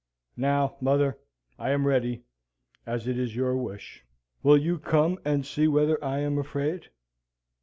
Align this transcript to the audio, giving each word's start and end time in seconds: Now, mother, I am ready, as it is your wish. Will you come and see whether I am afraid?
Now, 0.37 0.77
mother, 0.81 1.19
I 1.59 1.69
am 1.69 1.85
ready, 1.85 2.23
as 2.87 3.07
it 3.07 3.19
is 3.19 3.35
your 3.35 3.55
wish. 3.55 4.03
Will 4.41 4.57
you 4.57 4.79
come 4.79 5.19
and 5.23 5.45
see 5.45 5.67
whether 5.67 6.03
I 6.03 6.21
am 6.21 6.39
afraid? 6.39 6.89